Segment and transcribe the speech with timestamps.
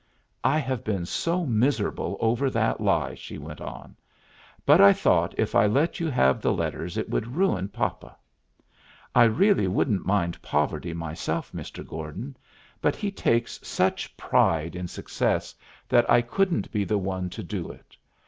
[0.43, 3.95] "I have been so miserable over that lie," she went on;
[4.65, 8.17] "but I thought if I let you have the letters it would ruin papa.
[9.13, 11.87] I really wouldn't mind poverty myself, Mr.
[11.87, 12.35] Gordon,
[12.81, 15.53] but he takes such pride in success
[15.87, 17.95] that I couldn't be the one to do it.